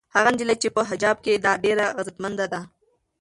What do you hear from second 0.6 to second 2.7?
چې په حجاب کې ده ډېره عزتمنده ده.